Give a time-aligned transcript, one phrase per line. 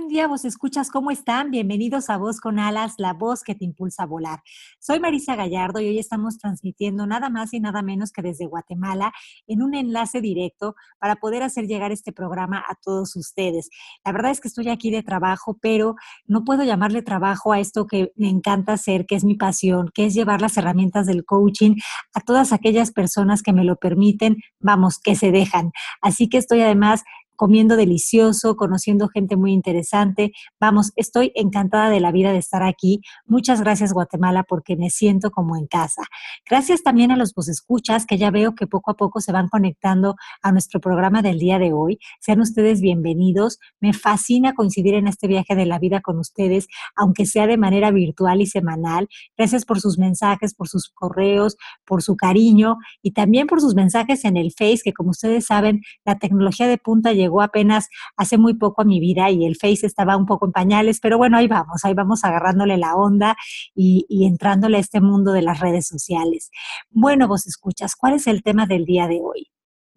[0.00, 1.50] buen día, vos escuchas, ¿cómo están?
[1.50, 4.40] Bienvenidos a Voz con Alas, la voz que te impulsa a volar.
[4.78, 9.12] Soy Marisa Gallardo y hoy estamos transmitiendo nada más y nada menos que desde Guatemala
[9.46, 13.68] en un enlace directo para poder hacer llegar este programa a todos ustedes.
[14.02, 17.86] La verdad es que estoy aquí de trabajo, pero no puedo llamarle trabajo a esto
[17.86, 21.76] que me encanta hacer, que es mi pasión, que es llevar las herramientas del coaching
[22.14, 25.72] a todas aquellas personas que me lo permiten, vamos, que se dejan.
[26.00, 27.02] Así que estoy además
[27.40, 30.32] comiendo delicioso, conociendo gente muy interesante.
[30.60, 33.00] Vamos, estoy encantada de la vida de estar aquí.
[33.24, 36.02] Muchas gracias Guatemala porque me siento como en casa.
[36.46, 40.16] Gracias también a los escuchas que ya veo que poco a poco se van conectando
[40.42, 41.98] a nuestro programa del día de hoy.
[42.20, 43.58] Sean ustedes bienvenidos.
[43.80, 47.90] Me fascina coincidir en este viaje de la vida con ustedes, aunque sea de manera
[47.90, 49.08] virtual y semanal.
[49.38, 54.26] Gracias por sus mensajes, por sus correos, por su cariño y también por sus mensajes
[54.26, 58.54] en el Face, que como ustedes saben, la tecnología de punta llegó apenas hace muy
[58.54, 61.48] poco a mi vida y el Face estaba un poco en pañales, pero bueno, ahí
[61.48, 63.36] vamos, ahí vamos agarrándole la onda
[63.74, 66.50] y, y entrándole a este mundo de las redes sociales.
[66.90, 69.50] Bueno, vos escuchas, ¿cuál es el tema del día de hoy?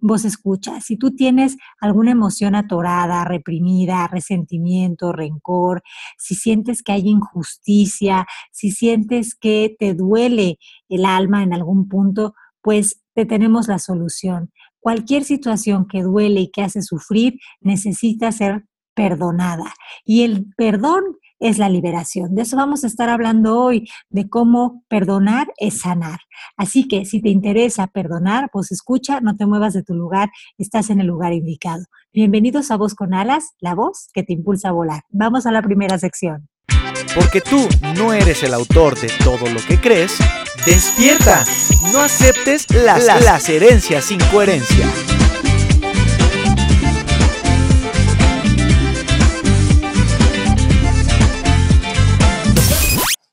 [0.04, 5.82] vos escuchas, si tú tienes alguna emoción atorada, reprimida, resentimiento, rencor,
[6.18, 10.60] si sientes que hay injusticia, si sientes que te duele
[10.90, 14.52] el alma en algún punto, pues te tenemos la solución.
[14.84, 19.74] Cualquier situación que duele y que hace sufrir necesita ser perdonada.
[20.04, 21.04] Y el perdón
[21.40, 22.36] es la liberación.
[22.36, 26.20] De eso vamos a estar hablando hoy, de cómo perdonar es sanar.
[26.58, 30.90] Así que si te interesa perdonar, pues escucha, no te muevas de tu lugar, estás
[30.90, 31.86] en el lugar indicado.
[32.12, 35.04] Bienvenidos a Voz con Alas, la voz que te impulsa a volar.
[35.08, 36.50] Vamos a la primera sección.
[37.16, 40.18] Porque tú no eres el autor de todo lo que crees,
[40.66, 41.44] despierta.
[41.92, 44.88] No aceptes las, las herencias sin coherencia.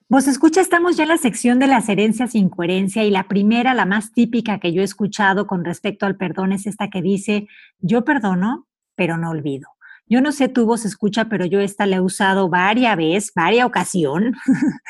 [0.08, 3.74] Vos escucha, estamos ya en la sección de las herencias sin coherencia y la primera,
[3.74, 7.47] la más típica que yo he escuchado con respecto al perdón es esta que dice,
[7.78, 8.66] yo perdono,
[8.97, 9.68] pero no olvido.
[10.10, 13.65] Yo no sé tu voz escucha, pero yo esta la he usado varias veces, varias
[13.65, 14.34] ocasión.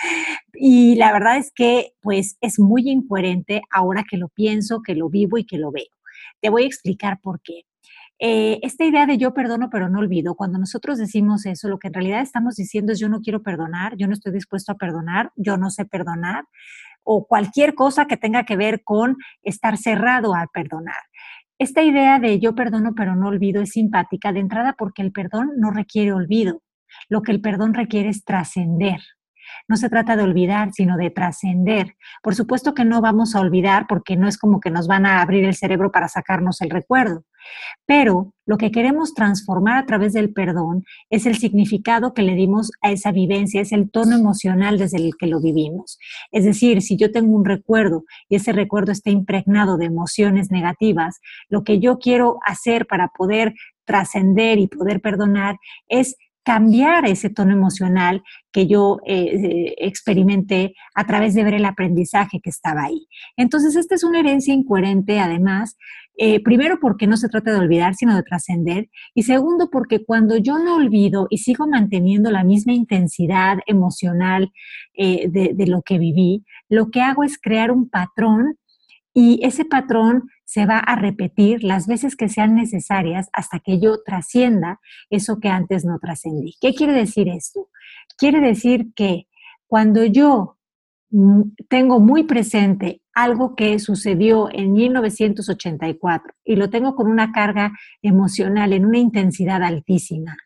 [0.55, 5.11] y la verdad es que pues es muy incoherente ahora que lo pienso, que lo
[5.11, 5.85] vivo y que lo veo.
[6.41, 7.65] Te voy a explicar por qué.
[8.19, 11.89] Eh, esta idea de yo perdono pero no olvido, cuando nosotros decimos eso, lo que
[11.89, 15.33] en realidad estamos diciendo es yo no quiero perdonar, yo no estoy dispuesto a perdonar,
[15.37, 16.45] yo no sé perdonar,
[17.03, 21.03] o cualquier cosa que tenga que ver con estar cerrado a perdonar.
[21.61, 25.51] Esta idea de yo perdono pero no olvido es simpática de entrada porque el perdón
[25.59, 26.63] no requiere olvido.
[27.11, 29.01] Lo que el perdón requiere es trascender.
[29.71, 31.95] No se trata de olvidar, sino de trascender.
[32.25, 35.23] Por supuesto que no vamos a olvidar porque no es como que nos van a
[35.23, 37.25] abrir el cerebro para sacarnos el recuerdo.
[37.87, 42.73] Pero lo que queremos transformar a través del perdón es el significado que le dimos
[42.83, 46.01] a esa vivencia, es el tono emocional desde el que lo vivimos.
[46.33, 51.21] Es decir, si yo tengo un recuerdo y ese recuerdo está impregnado de emociones negativas,
[51.49, 53.55] lo que yo quiero hacer para poder
[53.85, 55.59] trascender y poder perdonar
[55.89, 62.41] es cambiar ese tono emocional que yo eh, experimenté a través de ver el aprendizaje
[62.43, 63.07] que estaba ahí.
[63.37, 65.77] Entonces, esta es una herencia incoherente, además,
[66.17, 70.37] eh, primero porque no se trata de olvidar, sino de trascender, y segundo porque cuando
[70.37, 74.53] yo no olvido y sigo manteniendo la misma intensidad emocional
[74.95, 78.59] eh, de lo que viví, lo que hago es crear un patrón
[79.13, 84.03] y ese patrón se va a repetir las veces que sean necesarias hasta que yo
[84.05, 86.55] trascienda eso que antes no trascendí.
[86.61, 87.69] ¿Qué quiere decir esto?
[88.17, 89.27] Quiere decir que
[89.67, 90.59] cuando yo
[91.11, 97.73] mm, tengo muy presente algo que sucedió en 1984 y lo tengo con una carga
[98.03, 100.37] emocional en una intensidad altísima,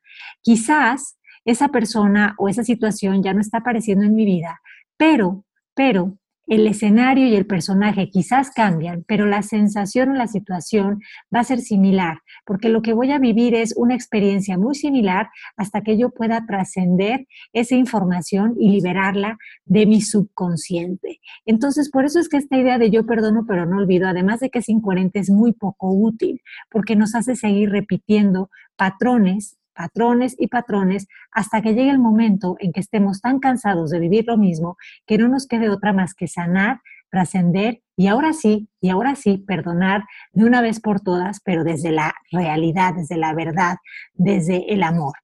[0.42, 4.60] quizás esa persona o esa situación ya no está apareciendo en mi vida,
[4.96, 5.44] pero,
[5.74, 11.00] pero el escenario y el personaje quizás cambian, pero la sensación o la situación
[11.34, 15.28] va a ser similar, porque lo que voy a vivir es una experiencia muy similar
[15.56, 21.20] hasta que yo pueda trascender esa información y liberarla de mi subconsciente.
[21.46, 24.50] Entonces, por eso es que esta idea de yo perdono pero no olvido, además de
[24.50, 30.48] que es incoherente, es muy poco útil, porque nos hace seguir repitiendo patrones patrones y
[30.48, 34.76] patrones hasta que llegue el momento en que estemos tan cansados de vivir lo mismo
[35.06, 36.80] que no nos quede otra más que sanar,
[37.10, 41.92] trascender y ahora sí, y ahora sí, perdonar de una vez por todas, pero desde
[41.92, 43.76] la realidad, desde la verdad,
[44.14, 45.14] desde el amor.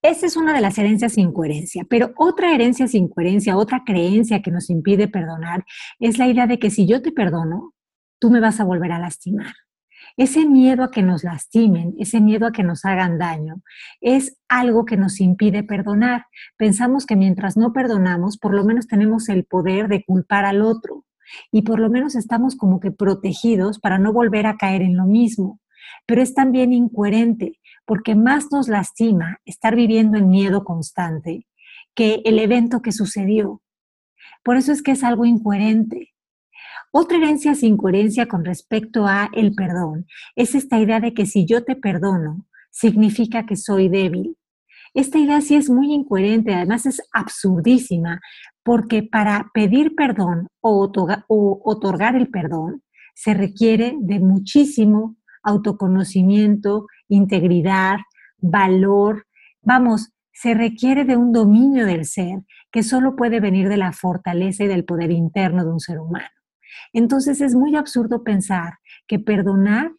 [0.00, 4.42] Esa es una de las herencias sin coherencia, pero otra herencia sin coherencia, otra creencia
[4.42, 5.64] que nos impide perdonar
[5.98, 7.74] es la idea de que si yo te perdono,
[8.20, 9.52] tú me vas a volver a lastimar.
[10.18, 13.62] Ese miedo a que nos lastimen, ese miedo a que nos hagan daño,
[14.00, 16.26] es algo que nos impide perdonar.
[16.56, 21.04] Pensamos que mientras no perdonamos, por lo menos tenemos el poder de culpar al otro
[21.52, 25.06] y por lo menos estamos como que protegidos para no volver a caer en lo
[25.06, 25.60] mismo.
[26.04, 31.46] Pero es también incoherente, porque más nos lastima estar viviendo en miedo constante
[31.94, 33.62] que el evento que sucedió.
[34.42, 36.12] Por eso es que es algo incoherente.
[36.92, 40.06] Otra herencia sin coherencia con respecto a el perdón
[40.36, 44.36] es esta idea de que si yo te perdono, significa que soy débil.
[44.94, 48.20] Esta idea sí es muy incoherente, además es absurdísima,
[48.62, 50.90] porque para pedir perdón o
[51.28, 52.82] o otorgar el perdón
[53.14, 57.98] se requiere de muchísimo autoconocimiento, integridad,
[58.38, 59.26] valor.
[59.62, 62.40] Vamos, se requiere de un dominio del ser
[62.70, 66.28] que solo puede venir de la fortaleza y del poder interno de un ser humano.
[66.92, 68.74] Entonces es muy absurdo pensar
[69.06, 69.92] que perdonar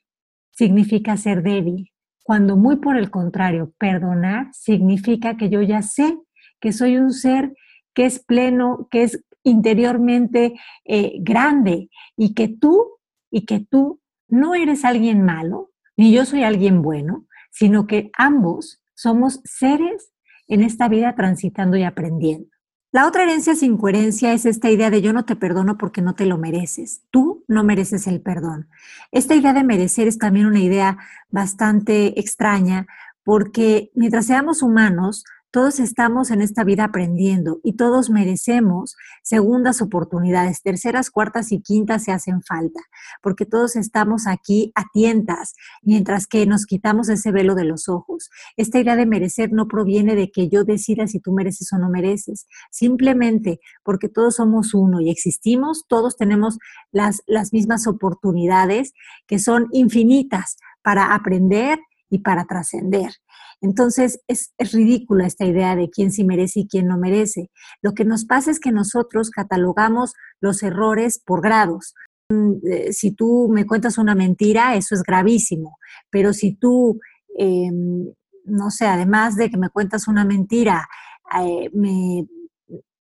[0.52, 1.92] significa ser débil,
[2.24, 6.16] cuando muy por el contrario, perdonar significa que yo ya sé
[6.60, 7.56] que soy un ser
[7.96, 10.54] que es pleno, que es interiormente
[10.86, 13.00] eh, grande y que tú
[13.32, 18.82] y que tú no eres alguien malo, ni yo soy alguien bueno, sino que ambos
[18.94, 20.12] somos seres
[20.48, 22.50] en esta vida transitando y aprendiendo.
[22.92, 26.16] La otra herencia sin coherencia es esta idea de yo no te perdono porque no
[26.16, 27.04] te lo mereces.
[27.12, 28.68] Tú no mereces el perdón.
[29.12, 30.98] Esta idea de merecer es también una idea
[31.30, 32.88] bastante extraña
[33.24, 40.62] porque mientras seamos humanos, todos estamos en esta vida aprendiendo y todos merecemos segundas oportunidades,
[40.62, 42.80] terceras, cuartas y quintas se hacen falta,
[43.22, 48.30] porque todos estamos aquí a tientas mientras que nos quitamos ese velo de los ojos.
[48.58, 51.90] Esta idea de merecer no proviene de que yo decida si tú mereces o no
[51.90, 56.60] mereces, simplemente porque todos somos uno y existimos, todos tenemos
[56.92, 58.94] las, las mismas oportunidades
[59.26, 61.80] que son infinitas para aprender
[62.10, 63.12] y para trascender.
[63.62, 67.52] Entonces, es, ridícula esta idea de quién sí merece y quién no merece.
[67.82, 71.94] Lo que nos pasa es que nosotros catalogamos los errores por grados.
[72.30, 75.78] Mm, eh, si tú me cuentas una mentira, eso es gravísimo,
[76.10, 77.00] pero si tú,
[77.38, 78.14] em,
[78.46, 80.88] no sé, además de que me cuentas una mentira,
[81.40, 82.28] eh, me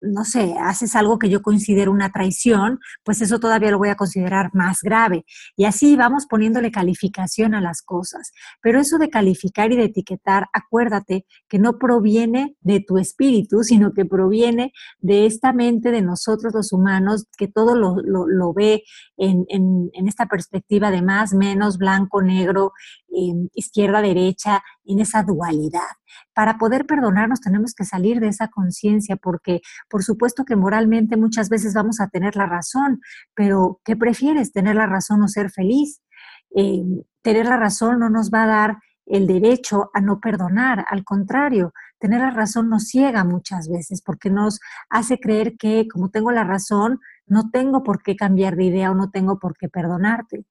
[0.02, 3.96] no sé, haces algo que yo considero una traición, pues eso todavía lo voy a
[3.96, 5.26] considerar más grave.
[5.56, 8.32] Y así vamos poniéndole calificación a las cosas.
[8.62, 13.94] Pero eso de calificar y de etiquetar, acuérdate que no proviene de tu espíritu, sino
[13.94, 18.84] que proviene de esta mente de nosotros los humanos, que todo lo, ve
[19.18, 22.72] en, en, esta perspectiva de más, menos, blanco, negro,
[23.54, 25.82] izquierda, derecha, en esa dualidad.
[26.34, 31.50] Para poder perdonarnos tenemos que salir de esa conciencia porque por supuesto que moralmente muchas
[31.50, 33.02] veces vamos a tener la razón,
[33.34, 34.52] pero ¿qué prefieres?
[34.52, 36.02] ¿Tener la razón o ser feliz?
[36.56, 36.84] Eh,
[37.22, 38.78] tener la razón no nos va a dar
[39.08, 44.30] el derecho a no perdonar, al contrario, tener la razón nos ciega muchas veces porque
[44.30, 44.60] nos
[44.90, 48.96] hace creer que como tengo la razón, no tengo por qué cambiar de idea o
[48.96, 50.46] no tengo por qué perdonarte.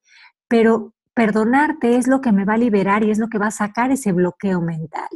[0.48, 3.50] Pero perdonarte es lo que me va a liberar y es lo que va a
[3.50, 5.08] sacar ese bloqueo mental.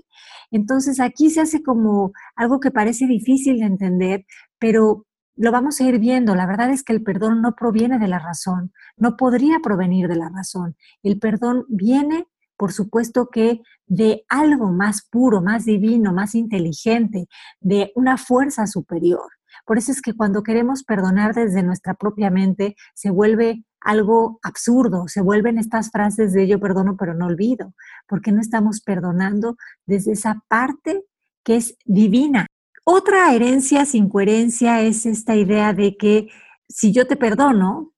[0.51, 4.25] Entonces aquí se hace como algo que parece difícil de entender,
[4.59, 5.05] pero
[5.37, 6.35] lo vamos a ir viendo.
[6.35, 10.17] La verdad es que el perdón no proviene de la razón, no podría provenir de
[10.17, 10.75] la razón.
[11.03, 12.27] El perdón viene,
[12.57, 17.27] por supuesto que de algo más puro, más divino, más inteligente,
[17.61, 19.29] de una fuerza superior.
[19.67, 25.09] Por eso es que cuando queremos perdonar desde nuestra propia mente, se vuelve algo absurdo,
[25.09, 27.75] se vuelven estas frases de yo perdono pero no olvido,
[28.07, 29.57] porque no estamos perdonando
[29.87, 31.05] desde esa parte
[31.45, 32.47] que es divina.
[32.85, 36.29] Otra herencia sin coherencia es esta idea de que
[36.69, 37.93] si yo te perdono,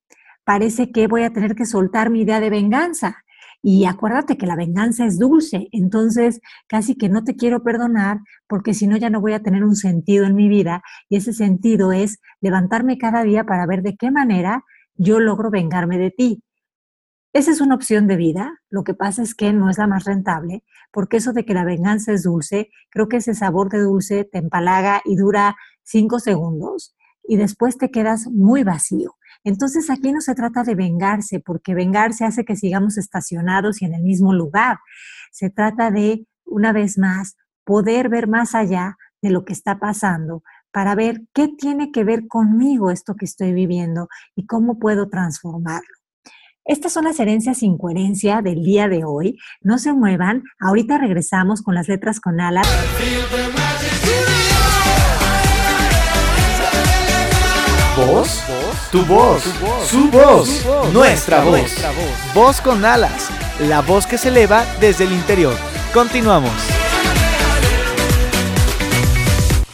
[0.45, 3.25] parece que voy a tener que soltar mi idea de venganza.
[3.65, 8.75] Y acuérdate que la venganza es dulce, entonces casi que no te quiero perdonar porque
[8.75, 11.93] si no ya no voy a tener un sentido en mi vida y ese sentido
[11.93, 16.43] es levantarme cada día para ver de qué manera yo logro vengarme de ti.
[17.33, 20.05] Esa es una opción de vida, lo que pasa es que no es la más
[20.05, 24.25] rentable, porque eso de que la venganza es dulce, creo que ese sabor de dulce
[24.25, 26.95] te empalaga y dura cinco segundos
[27.25, 29.17] y después te quedas muy vacío.
[29.45, 33.95] Entonces aquí no se trata de vengarse, porque vengarse hace que sigamos estacionados y en
[33.95, 34.79] el mismo lugar.
[35.31, 40.43] Se trata de una vez más, poder ver más allá de lo que está pasando
[40.73, 45.89] para ver qué tiene que ver conmigo esto que estoy viviendo y cómo puedo transformarlo.
[46.65, 49.37] Estas son las herencias sin coherencia del día de hoy.
[49.63, 52.67] No se muevan, ahorita regresamos con las letras con alas.
[57.97, 58.43] ¿Voz?
[58.91, 59.43] Tu voz,
[59.87, 61.73] su voz, nuestra voz.
[62.35, 65.57] Voz con alas, la voz que se eleva desde el interior.
[65.93, 66.82] Continuamos.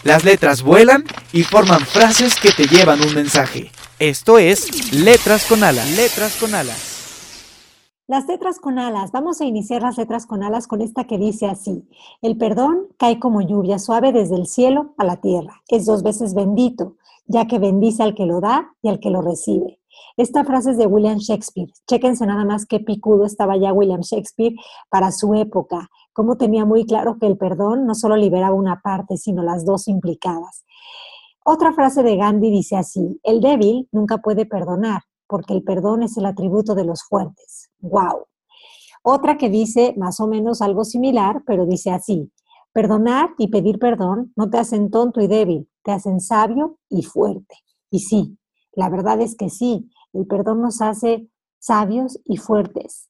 [0.04, 3.70] Las letras vuelan y forman frases que te llevan un mensaje.
[3.98, 5.90] Esto es Letras con Alas.
[5.96, 6.94] Letras con Alas.
[8.06, 9.12] Las letras con alas.
[9.12, 11.86] Vamos a iniciar las letras con alas con esta que dice así.
[12.22, 15.62] El perdón cae como lluvia suave desde el cielo a la tierra.
[15.68, 19.20] Es dos veces bendito, ya que bendice al que lo da y al que lo
[19.20, 19.77] recibe.
[20.16, 21.70] Esta frase es de William Shakespeare.
[21.86, 24.54] Chéquense nada más qué picudo estaba ya William Shakespeare
[24.90, 29.16] para su época, cómo tenía muy claro que el perdón no solo liberaba una parte,
[29.16, 30.64] sino las dos implicadas.
[31.44, 36.16] Otra frase de Gandhi dice así, el débil nunca puede perdonar, porque el perdón es
[36.16, 37.70] el atributo de los fuertes.
[37.80, 38.26] ¡Wow!
[39.02, 42.30] Otra que dice más o menos algo similar, pero dice así,
[42.72, 47.54] perdonar y pedir perdón no te hacen tonto y débil, te hacen sabio y fuerte.
[47.90, 48.36] Y sí,
[48.78, 53.08] la verdad es que sí, el perdón nos hace sabios y fuertes.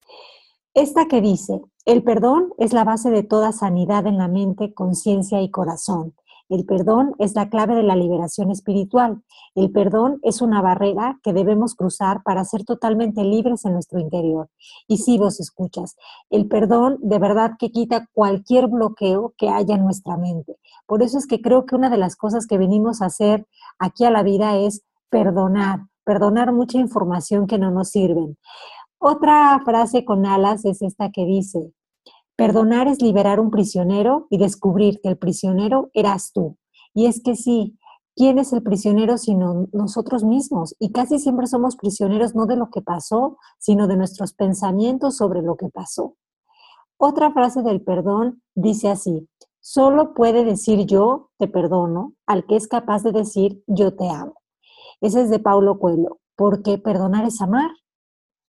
[0.73, 5.43] Esta que dice, el perdón es la base de toda sanidad en la mente, conciencia
[5.43, 6.15] y corazón.
[6.49, 9.23] El perdón es la clave de la liberación espiritual.
[9.55, 14.49] El perdón es una barrera que debemos cruzar para ser totalmente libres en nuestro interior.
[14.87, 15.97] Y si vos escuchas,
[16.31, 20.57] el perdón de verdad que quita cualquier bloqueo que haya en nuestra mente.
[20.87, 23.47] Por eso es que creo que una de las cosas que venimos a hacer
[23.79, 28.37] aquí a la vida es perdonar, perdonar mucha información que no nos sirven.
[28.99, 31.73] Otra frase con alas es esta que dice,
[32.39, 36.57] Perdonar es liberar un prisionero y descubrir que el prisionero eras tú.
[36.95, 37.77] Y es que sí,
[38.15, 40.77] ¿quién es el prisionero sino nosotros mismos?
[40.79, 45.43] Y casi siempre somos prisioneros no de lo que pasó, sino de nuestros pensamientos sobre
[45.43, 46.15] lo que pasó.
[46.97, 52.69] Otra frase del perdón dice así, solo puede decir yo te perdono al que es
[52.69, 54.35] capaz de decir yo te amo.
[55.01, 57.71] Ese es de Paulo Coelho, porque perdonar es amar.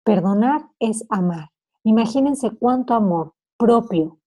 [0.04, 1.50] Perdonar es amar.
[1.84, 4.20] Imagínense cuánto amor, propio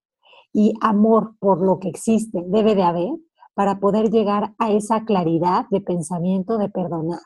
[0.52, 3.10] y amor por lo que existe debe de haber
[3.54, 7.20] para poder llegar a esa claridad de pensamiento de perdonar.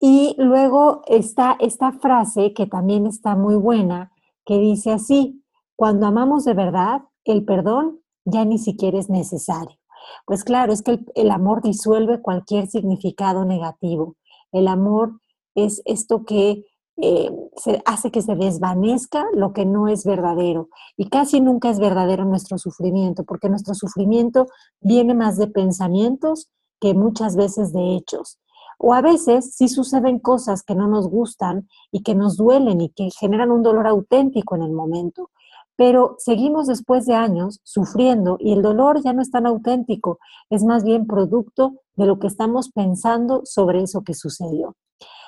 [0.00, 4.12] Y luego está esta frase que también está muy buena,
[4.44, 5.44] que dice así,
[5.76, 9.76] cuando amamos de verdad, el perdón ya ni siquiera es necesario.
[10.24, 14.16] Pues claro, es que el, el amor disuelve cualquier significado negativo.
[14.52, 15.20] El amor
[15.54, 16.64] es esto que
[17.00, 20.68] eh, se hace que se desvanezca lo que no es verdadero.
[20.96, 24.46] Y casi nunca es verdadero nuestro sufrimiento, porque nuestro sufrimiento
[24.80, 26.50] viene más de pensamientos
[26.80, 28.38] que muchas veces de hechos.
[28.78, 32.90] O a veces sí suceden cosas que no nos gustan y que nos duelen y
[32.90, 35.30] que generan un dolor auténtico en el momento.
[35.78, 40.18] Pero seguimos después de años sufriendo y el dolor ya no es tan auténtico,
[40.50, 44.74] es más bien producto de lo que estamos pensando sobre eso que sucedió.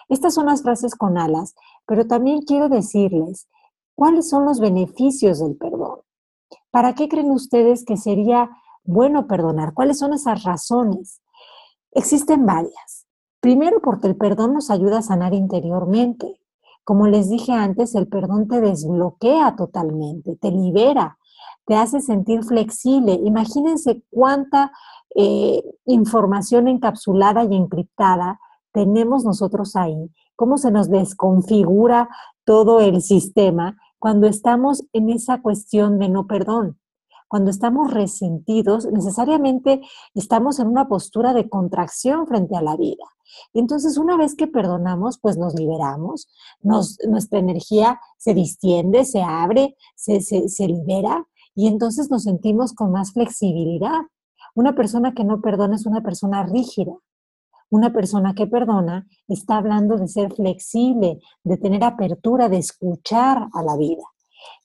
[0.08, 1.54] Estas son las frases con alas,
[1.86, 3.48] pero también quiero decirles
[3.94, 6.00] cuáles son los beneficios del perdón.
[6.72, 8.50] ¿Para qué creen ustedes que sería
[8.82, 9.72] bueno perdonar?
[9.72, 11.22] ¿Cuáles son esas razones?
[11.92, 13.06] Existen varias.
[13.38, 16.39] Primero, porque el perdón nos ayuda a sanar interiormente.
[16.90, 21.18] Como les dije antes, el perdón te desbloquea totalmente, te libera,
[21.64, 23.12] te hace sentir flexible.
[23.12, 24.72] Imagínense cuánta
[25.14, 28.40] eh, información encapsulada y encriptada
[28.72, 32.08] tenemos nosotros ahí, cómo se nos desconfigura
[32.44, 36.79] todo el sistema cuando estamos en esa cuestión de no perdón.
[37.30, 39.80] Cuando estamos resentidos, necesariamente
[40.16, 43.04] estamos en una postura de contracción frente a la vida.
[43.54, 46.28] Entonces, una vez que perdonamos, pues nos liberamos,
[46.60, 53.12] nuestra energía se distiende, se abre, se, se libera y entonces nos sentimos con más
[53.12, 54.00] flexibilidad.
[54.56, 56.94] Una persona que no perdona es una persona rígida,
[57.70, 63.62] una persona que perdona está hablando de ser flexible, de tener apertura, de escuchar a
[63.62, 64.02] la vida.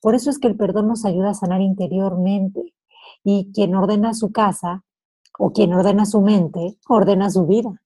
[0.01, 2.73] Por eso es que el perdón nos ayuda a sanar interiormente.
[3.23, 4.83] Y quien ordena su casa
[5.37, 7.81] o quien ordena su mente, ordena su vida.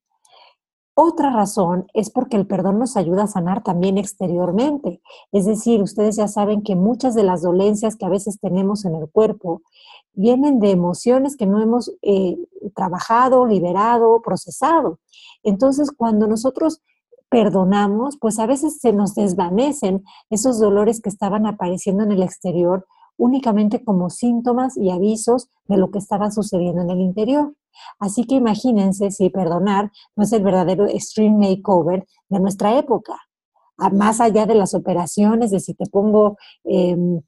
[1.02, 5.02] Otra razón es porque el perdón nos ayuda a sanar también exteriormente.
[5.32, 8.96] Es decir, ustedes ya saben que muchas de las dolencias que a veces tenemos en
[8.96, 9.62] el cuerpo
[10.12, 12.38] vienen de emociones que no hemos eh,
[12.76, 15.00] trabajado, liberado, procesado.
[15.42, 16.82] Entonces, cuando nosotros
[17.30, 22.86] perdonamos, pues a veces se nos desvanecen esos dolores que estaban apareciendo en el exterior
[23.18, 27.54] únicamente como síntomas y avisos de lo que estaba sucediendo en el interior.
[28.00, 33.18] Así que imagínense si perdonar no es el verdadero extreme makeover de nuestra época.
[33.94, 37.22] Más allá de las operaciones, de si te pongo em,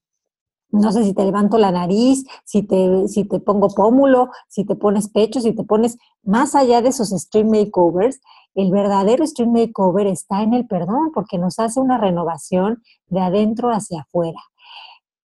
[0.72, 4.76] no sé si te levanto la nariz, si te, si te pongo pómulo, si te
[4.76, 8.20] pones pecho, si te pones más allá de esos stream makeovers,
[8.54, 13.70] el verdadero stream makeover está en el perdón porque nos hace una renovación de adentro
[13.70, 14.40] hacia afuera.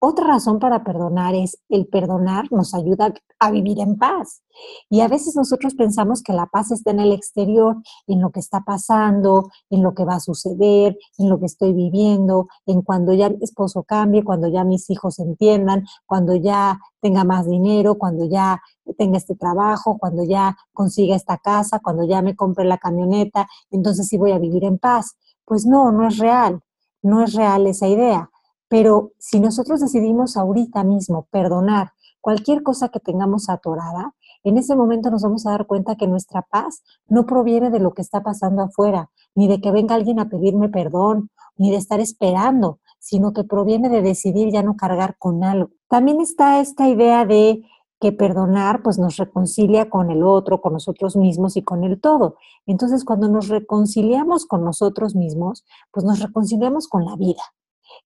[0.08, 4.40] Otra razón para perdonar es el perdonar nos ayuda a vivir en paz.
[4.88, 7.75] Y a veces nosotros pensamos que la paz está en el exterior,
[8.06, 11.72] en lo que está pasando, en lo que va a suceder, en lo que estoy
[11.72, 17.25] viviendo, en cuando ya mi esposo cambie, cuando ya mis hijos entiendan, cuando ya tenga
[17.25, 18.62] más dinero, cuando ya
[18.96, 24.06] tenga este trabajo, cuando ya consiga esta casa, cuando ya me compre la camioneta, entonces
[24.06, 25.16] sí voy a vivir en paz.
[25.44, 26.60] Pues no, no es real,
[27.02, 28.30] no es real esa idea.
[28.68, 35.11] Pero si nosotros decidimos ahorita mismo perdonar cualquier cosa que tengamos atorada, en ese momento
[35.11, 38.62] nos vamos a dar cuenta que nuestra paz no proviene de lo que está pasando
[38.62, 43.44] afuera, ni de que venga alguien a pedirme perdón, ni de estar esperando, sino que
[43.44, 45.70] proviene de decidir ya no cargar con algo.
[45.88, 47.62] También está esta idea de
[48.00, 52.37] que perdonar pues nos reconcilia con el otro, con nosotros mismos y con el todo.
[52.66, 57.42] Entonces, cuando nos reconciliamos con nosotros mismos, pues nos reconciliamos con la vida.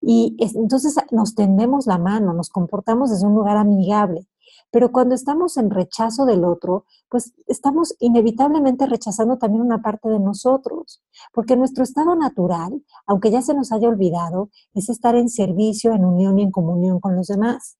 [0.00, 4.26] Y entonces nos tendemos la mano, nos comportamos desde un lugar amigable.
[4.72, 10.20] Pero cuando estamos en rechazo del otro, pues estamos inevitablemente rechazando también una parte de
[10.20, 15.92] nosotros, porque nuestro estado natural, aunque ya se nos haya olvidado, es estar en servicio,
[15.92, 17.78] en unión y en comunión con los demás.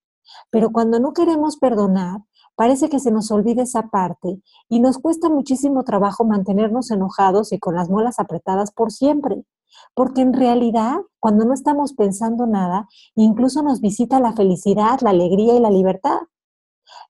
[0.50, 2.23] Pero cuando no queremos perdonar,
[2.57, 7.59] parece que se nos olvida esa parte y nos cuesta muchísimo trabajo mantenernos enojados y
[7.59, 9.45] con las muelas apretadas por siempre.
[9.94, 15.54] Porque en realidad, cuando no estamos pensando nada, incluso nos visita la felicidad, la alegría
[15.56, 16.20] y la libertad.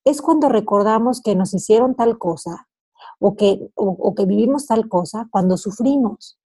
[0.04, 2.68] Es cuando recordamos que nos hicieron tal cosa
[3.18, 6.38] o que, o, que vivimos tal cosa cuando sufrimos.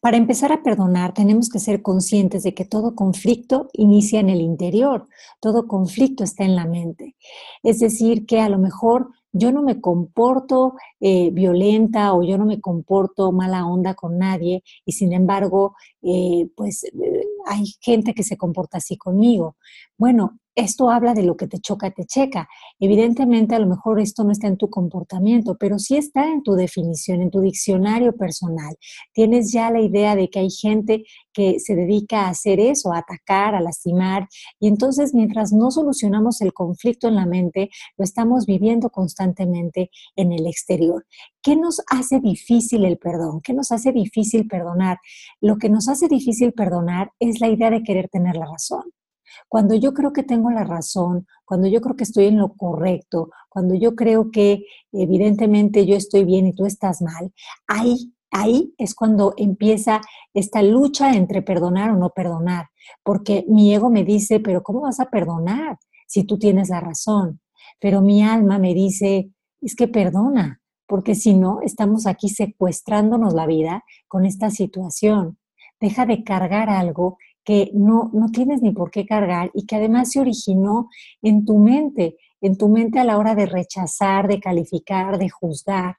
[0.00, 4.40] Para empezar a perdonar tenemos que ser conscientes de que todo conflicto inicia en el
[4.40, 5.08] interior,
[5.40, 7.16] todo conflicto está en la mente.
[7.64, 12.44] Es decir, que a lo mejor yo no me comporto eh, violenta o yo no
[12.46, 16.90] me comporto mala onda con nadie y sin embargo, eh, pues eh,
[17.46, 19.56] hay gente que se comporta así conmigo.
[19.96, 22.48] Bueno, esto habla de lo que te choca, te checa.
[22.78, 26.52] Evidentemente, a lo mejor esto no está en tu comportamiento, pero sí está en tu
[26.54, 28.76] definición, en tu diccionario personal.
[29.12, 32.98] Tienes ya la idea de que hay gente que se dedica a hacer eso, a
[32.98, 34.28] atacar, a lastimar,
[34.60, 40.32] y entonces mientras no solucionamos el conflicto en la mente, lo estamos viviendo constantemente en
[40.32, 41.06] el exterior.
[41.42, 43.40] ¿Qué nos hace difícil el perdón?
[43.42, 44.98] ¿Qué nos hace difícil perdonar?
[45.40, 48.82] Lo que nos hace difícil perdonar es la idea de querer tener la razón.
[49.48, 53.30] Cuando yo creo que tengo la razón, cuando yo creo que estoy en lo correcto,
[53.48, 57.32] cuando yo creo que evidentemente yo estoy bien y tú estás mal,
[57.66, 60.00] ahí, ahí es cuando empieza
[60.34, 62.68] esta lucha entre perdonar o no perdonar,
[63.02, 67.40] porque mi ego me dice, pero ¿cómo vas a perdonar si tú tienes la razón?
[67.80, 73.46] Pero mi alma me dice, es que perdona, porque si no, estamos aquí secuestrándonos la
[73.46, 75.38] vida con esta situación.
[75.80, 80.10] Deja de cargar algo que no, no tienes ni por qué cargar y que además
[80.12, 80.88] se originó
[81.22, 85.96] en tu mente, en tu mente a la hora de rechazar, de calificar, de juzgar.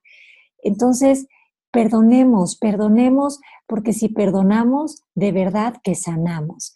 [0.61, 1.27] Entonces,
[1.71, 6.75] perdonemos, perdonemos, porque si perdonamos, de verdad que sanamos.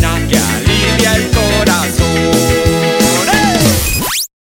[1.03, 2.05] el corazón.
[2.17, 3.01] ¡Eh!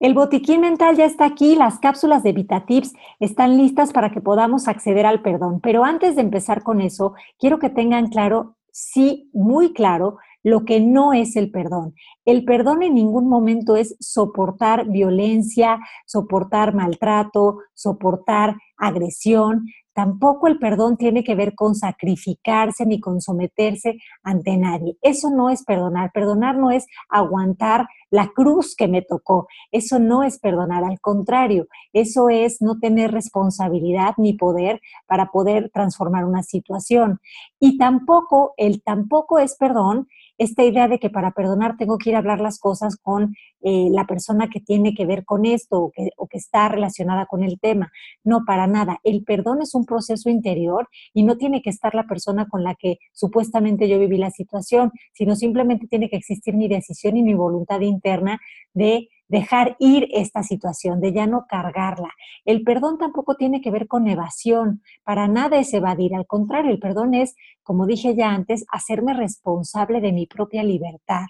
[0.01, 4.69] El botiquín mental ya está aquí, las cápsulas de VitaTips están listas para que podamos
[4.69, 5.61] acceder al perdón.
[5.61, 10.81] Pero antes de empezar con eso, quiero que tengan claro, sí, muy claro, lo que
[10.81, 11.95] no es el perdón.
[12.25, 19.67] El perdón en ningún momento es soportar violencia, soportar maltrato, soportar agresión.
[19.99, 24.97] Tampoco el perdón tiene que ver con sacrificarse ni con someterse ante nadie.
[25.03, 26.13] Eso no es perdonar.
[26.15, 29.49] Perdonar no es aguantar la cruz que me tocó.
[29.73, 30.85] Eso no es perdonar.
[30.85, 37.19] Al contrario, eso es no tener responsabilidad ni poder para poder transformar una situación.
[37.59, 40.07] Y tampoco, el tampoco es perdón
[40.39, 43.89] esta idea de que para perdonar tengo que ir a hablar las cosas con eh,
[43.91, 47.43] la persona que tiene que ver con esto o que, o que está relacionada con
[47.43, 47.91] el tema.
[48.25, 48.99] No, para nada.
[49.03, 52.77] El perdón es un proceso interior y no tiene que estar la persona con la
[52.77, 57.35] que supuestamente yo viví la situación, sino simplemente tiene que existir mi decisión y mi
[57.35, 58.39] voluntad interna
[58.73, 62.11] de dejar ir esta situación, de ya no cargarla.
[62.45, 66.79] El perdón tampoco tiene que ver con evasión, para nada es evadir, al contrario, el
[66.79, 71.27] perdón es, como dije ya antes, hacerme responsable de mi propia libertad.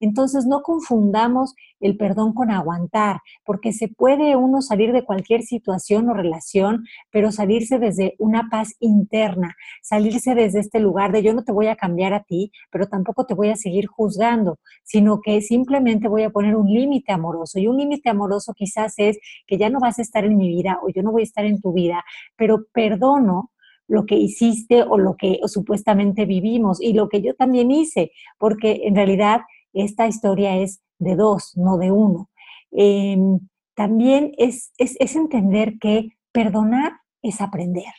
[0.00, 6.08] Entonces, no confundamos el perdón con aguantar, porque se puede uno salir de cualquier situación
[6.08, 11.44] o relación, pero salirse desde una paz interna, salirse desde este lugar de yo no
[11.44, 15.40] te voy a cambiar a ti, pero tampoco te voy a seguir juzgando, sino que
[15.40, 17.58] simplemente voy a poner un límite amoroso.
[17.58, 20.78] Y un límite amoroso quizás es que ya no vas a estar en mi vida
[20.82, 22.04] o yo no voy a estar en tu vida,
[22.36, 23.50] pero perdono
[23.88, 28.82] lo que hiciste o lo que supuestamente vivimos y lo que yo también hice, porque
[28.84, 29.42] en realidad
[29.82, 32.30] esta historia es de dos, no de uno.
[32.70, 33.40] Em,
[33.74, 37.92] también es, es, es entender que perdonar es aprender.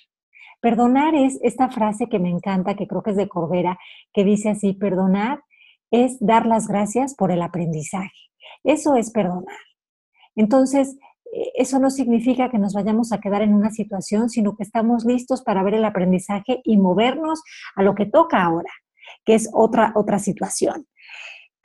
[0.59, 3.77] Perdonar es esta frase que me encanta, que creo que es de Corbera,
[4.13, 5.43] que dice así, perdonar
[5.91, 8.11] es dar las gracias por el aprendizaje.
[8.63, 9.57] Eso es perdonar.
[10.35, 10.97] Entonces,
[11.33, 15.05] eh, eso no significa que nos vayamos a quedar en una situación, sino que estamos
[15.05, 17.41] listos para ver el aprendizaje y movernos
[17.75, 18.71] a lo que toca ahora,
[19.25, 20.87] que es otra, otra situación.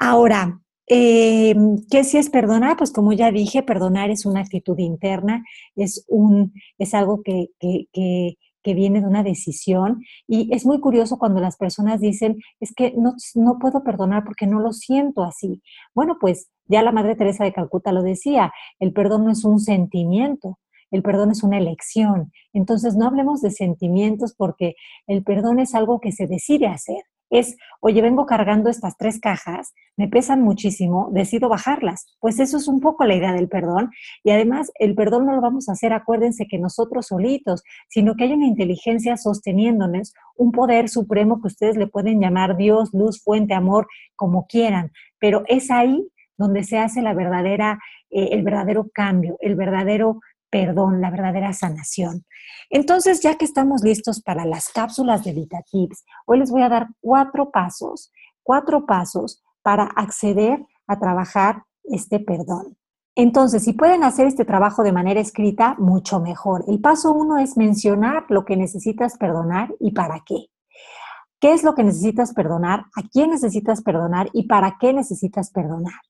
[0.04, 1.54] Ahora, eh,
[1.88, 2.76] ¿Qué si es perdonar?
[2.76, 5.44] Pues como ya dije, perdonar es una actitud interna,
[5.76, 10.02] es, un, es algo que, que viene de una decisión.
[10.26, 14.48] Y es muy curioso cuando las personas dicen, es que no, no puedo perdonar porque
[14.48, 15.62] no lo siento así.
[15.94, 19.60] Bueno, pues ya la Madre Teresa de Calcuta lo decía, el perdón no es un
[19.60, 20.58] sentimiento,
[20.90, 22.32] el perdón es una elección.
[22.52, 24.74] Entonces no hablemos de sentimientos porque
[25.06, 29.72] el perdón es algo que se decide hacer es, oye, vengo cargando estas tres cajas,
[29.96, 32.14] me pesan muchísimo, decido bajarlas.
[32.20, 33.90] Pues eso es un poco la idea del perdón.
[34.22, 38.24] Y además, el perdón no lo vamos a hacer, acuérdense que nosotros solitos, sino que
[38.24, 43.54] hay una inteligencia sosteniéndonos, un poder supremo que ustedes le pueden llamar Dios, luz, fuente,
[43.54, 44.92] amor, como quieran.
[45.18, 47.78] Pero es ahí donde se hace la verdadera,
[48.10, 50.20] eh, el verdadero cambio, el verdadero
[50.52, 52.26] perdón, la verdadera sanación.
[52.68, 56.88] Entonces, ya que estamos listos para las cápsulas de VitaTips, hoy les voy a dar
[57.00, 58.12] cuatro pasos,
[58.42, 62.76] cuatro pasos para acceder a trabajar este perdón.
[63.14, 66.64] Entonces, si pueden hacer este trabajo de manera escrita, mucho mejor.
[66.68, 70.50] El paso uno es mencionar lo que necesitas perdonar y para qué.
[71.40, 72.80] ¿Qué es lo que necesitas perdonar?
[72.94, 74.28] ¿A quién necesitas perdonar?
[74.34, 76.00] ¿Y para qué necesitas perdonar?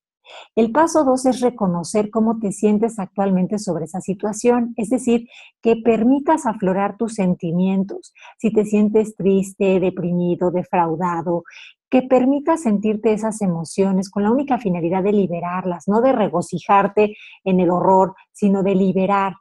[0.55, 5.29] El paso dos es reconocer cómo te sientes actualmente sobre esa situación, es decir,
[5.61, 8.13] que permitas aflorar tus sentimientos.
[8.39, 11.45] Si te sientes triste, deprimido, defraudado,
[11.93, 17.61] que permitas sentirte esas emociones con la única finalidad de liberarlas, no de regocijarte en
[17.61, 19.35] el horror, sino de liberar.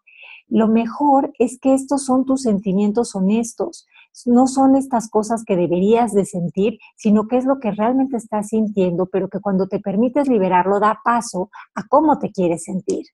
[0.49, 3.87] Lo mejor es que estos son tus sentimientos honestos,
[4.25, 8.49] no son estas cosas que deberías de sentir, sino que es lo que realmente estás
[8.49, 13.05] sintiendo, pero que cuando te permites liberarlo da paso a cómo te quieres sentir.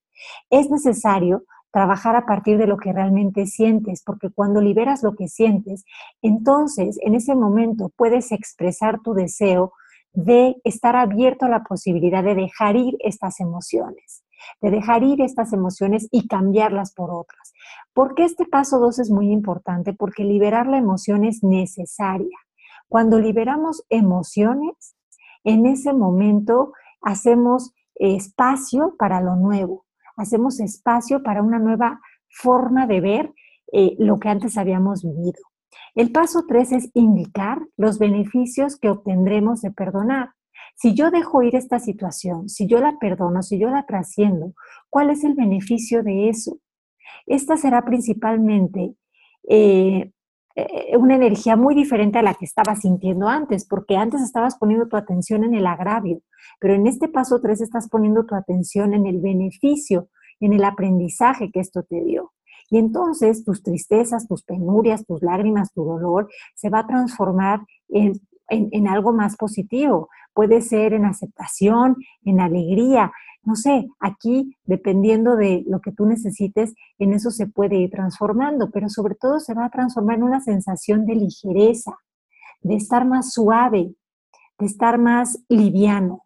[0.50, 5.28] Es necesario trabajar a partir de lo que realmente sientes, porque cuando liberas lo que
[5.28, 5.84] sientes,
[6.22, 9.74] entonces en ese momento puedes expresar tu deseo
[10.14, 14.24] de estar abierto a la posibilidad de dejar ir estas emociones,
[14.62, 17.54] de dejar ir estas emociones y cambiarlas por otras.
[17.94, 19.94] ¿Por qué este paso 2 es muy importante?
[19.94, 22.38] Porque liberar la emoción es necesaria.
[22.88, 24.96] Cuando liberamos emociones,
[25.44, 33.02] en ese momento hacemos espacio para lo nuevo, hacemos espacio para una nueva forma de
[33.02, 33.34] ver
[33.72, 35.42] eh, lo que antes habíamos vivido.
[35.96, 40.30] El paso 3 es indicar los beneficios que obtendremos de perdonar.
[40.80, 44.54] Si yo dejo ir esta situación, si yo la perdono, si yo la trasciendo,
[44.92, 46.60] ¿cuál es el beneficio de eso?
[47.26, 48.94] Esta será principalmente
[49.50, 50.12] eh,
[50.56, 54.88] eh, una energía muy diferente a la que estabas sintiendo antes, porque antes estabas poniendo
[54.88, 56.22] tu atención en el agravio,
[56.60, 60.10] pero en este paso 3 estás poniendo tu atención en el beneficio,
[60.40, 62.34] en el aprendizaje que esto te dio.
[62.70, 68.14] Y entonces tus tristezas, tus penurias, tus lágrimas, tu dolor se va a transformar en,
[68.50, 70.10] en algo más positivo.
[70.38, 76.76] Puede ser en aceptación, en alegría, no sé, aquí, dependiendo de lo que tú necesites,
[77.00, 80.40] en eso se puede ir transformando, pero sobre todo se va a transformar en una
[80.40, 81.98] sensación de ligereza,
[82.62, 83.96] de estar más suave,
[84.60, 86.22] de estar más liviano.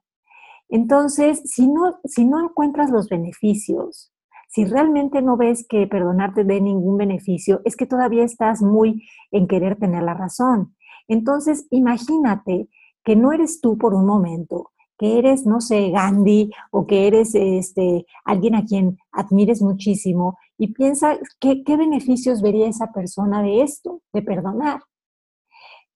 [0.68, 4.12] Entonces, si no, si no encuentras los beneficios,
[4.50, 9.48] si realmente no ves que perdonarte dé ningún beneficio, es que todavía estás muy en
[9.48, 10.76] querer tener la razón.
[11.08, 12.68] Entonces, imagínate
[13.04, 17.34] que no eres tú por un momento, que eres, no sé, Gandhi o que eres
[17.34, 23.64] este, alguien a quien admires muchísimo y piensa qué, qué beneficios vería esa persona de
[23.64, 24.82] esto, de perdonar.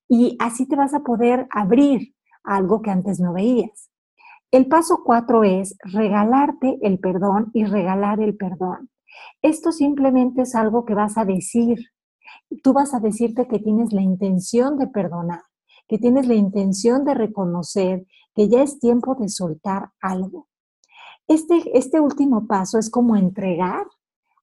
[0.08, 3.89] Y así te vas a poder abrir a algo que antes no veías.
[4.52, 8.89] El paso cuatro es regalarte el perdón y regalar el perdón.
[9.41, 11.78] Esto simplemente es algo que vas a decir.
[12.63, 15.41] Tú vas a decirte que tienes la intención de perdonar,
[15.88, 20.48] que tienes la intención de reconocer que ya es tiempo de soltar algo.
[21.28, 23.86] Este, este último paso es como entregar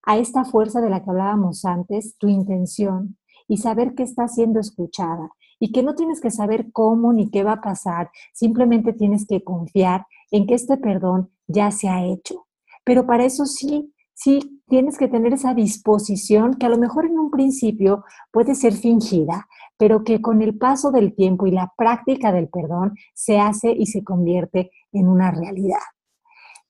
[0.05, 4.61] a esta fuerza de la que hablábamos antes tu intención y saber que está siendo
[4.61, 9.27] escuchada y que no tienes que saber cómo ni qué va a pasar, simplemente tienes
[9.27, 12.47] que confiar en que este perdón ya se ha hecho.
[12.85, 17.17] Pero para eso sí, sí tienes que tener esa disposición que a lo mejor en
[17.43, 22.49] principio puede ser fingida, pero que con el paso del tiempo y la práctica del
[22.49, 25.87] perdón se hace y se convierte en una realidad.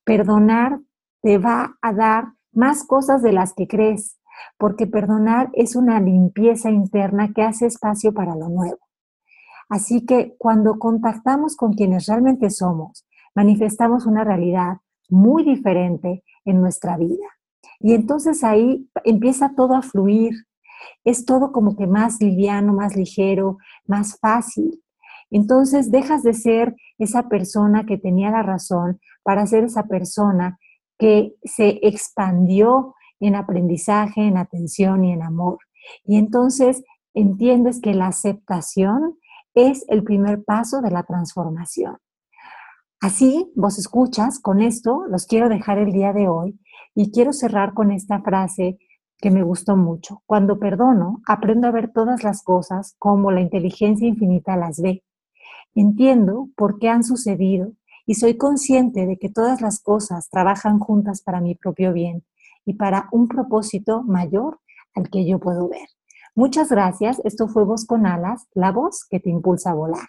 [0.04, 0.80] Perdonar
[1.20, 4.18] te va a dar más cosas de las que crees.
[4.58, 8.80] porque perdonar es una limpieza interna que hace espacio para lo nuevo.
[9.68, 14.78] Así que cuando contactamos con quienes realmente somos, manifestamos una realidad
[15.11, 17.28] muy diferente en nuestra vida.
[17.78, 20.32] Y entonces ahí empieza todo a fluir.
[21.05, 24.83] Es todo como que más liviano, más ligero, más fácil.
[25.31, 30.59] Entonces dejas de ser esa persona que tenía la razón para ser esa persona
[30.99, 35.59] que se expandió en aprendizaje, en atención y en amor.
[36.05, 36.83] Y entonces
[37.14, 39.18] entiendes que la aceptación
[39.55, 41.99] es el primer paso de la transformación.
[43.01, 46.61] Así, vos escuchas, con esto los quiero dejar el día de hoy
[46.95, 48.79] y quiero cerrar con esta frase
[49.22, 50.20] que me gustó mucho.
[50.26, 55.04] Cuando perdono, aprendo a ver todas las cosas como la inteligencia infinita las ve.
[55.76, 57.72] Entiendo por qué han sucedido
[58.04, 62.24] y soy consciente de que todas las cosas trabajan juntas para mi propio bien
[62.64, 64.58] y para un propósito mayor
[64.92, 65.87] al que yo puedo ver.
[66.35, 67.20] Muchas gracias.
[67.24, 70.08] Esto fue Voz con Alas, la voz que te impulsa a volar.